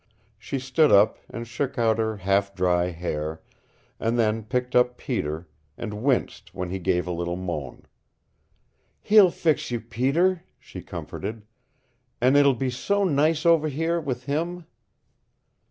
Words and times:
She 0.39 0.57
stood 0.57 0.91
up, 0.91 1.19
and 1.29 1.47
shook 1.47 1.77
out 1.77 1.99
her 1.99 2.17
half 2.17 2.55
dry 2.55 2.87
hair, 2.89 3.39
and 3.99 4.17
then 4.17 4.41
picked 4.41 4.75
up 4.75 4.97
Peter 4.97 5.47
and 5.77 6.01
winced 6.01 6.55
when 6.55 6.71
he 6.71 6.79
gave 6.79 7.05
a 7.05 7.11
little 7.11 7.35
moan. 7.35 7.83
"He'll 8.99 9.29
fix 9.29 9.69
you, 9.69 9.79
Peter," 9.79 10.41
she 10.57 10.81
comforted. 10.81 11.43
"An' 12.19 12.35
it'll 12.35 12.55
be 12.55 12.71
so 12.71 13.03
nice 13.03 13.45
over 13.45 13.67
here 13.67 14.01
with 14.01 14.23
him." 14.25 14.65